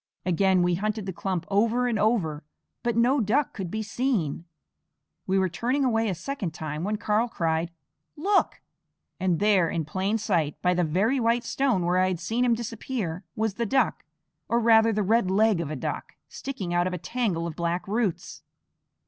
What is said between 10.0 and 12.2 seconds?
sight, by the very white stone where I had